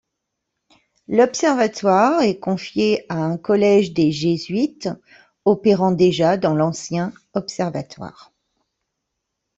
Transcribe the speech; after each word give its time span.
L'observatoire 1.07 2.23
est 2.23 2.39
confié 2.39 3.05
à 3.07 3.17
un 3.17 3.37
collège 3.37 3.93
des 3.93 4.11
Jésuites 4.11 4.89
opérant 5.45 5.91
déjà 5.91 6.37
dans 6.37 6.55
l'ancien 6.55 7.13
observatoire. 7.35 8.31